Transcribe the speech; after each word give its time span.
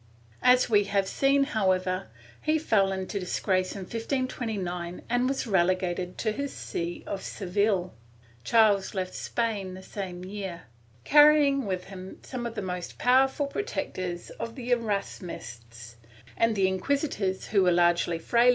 As 0.41 0.67
we 0.67 0.85
have 0.85 1.07
seen, 1.07 1.43
however, 1.43 2.07
he 2.41 2.57
fell 2.57 2.91
into 2.91 3.19
disgrace 3.19 3.73
in 3.75 3.81
1529 3.81 5.03
and 5.07 5.27
was 5.29 5.45
relegated 5.45 6.17
to 6.17 6.31
his 6.31 6.51
see 6.51 7.03
of 7.05 7.21
Seville; 7.21 7.93
Charles 8.43 8.95
left 8.95 9.13
Spain 9.13 9.75
the 9.75 9.83
same 9.83 10.23
year, 10.23 10.63
carrying 11.03 11.67
with 11.67 11.83
him 11.83 12.17
some 12.23 12.47
of 12.47 12.55
the 12.55 12.63
most 12.63 12.97
powerful 12.97 13.45
protectors 13.45 14.31
of 14.39 14.55
the 14.55 14.71
Erasmists, 14.71 15.97
and 16.35 16.55
the 16.55 16.67
inquisitors, 16.67 17.49
who 17.49 17.61
were 17.61 17.71
largely 17.71 18.17
Chap. 18.17 18.47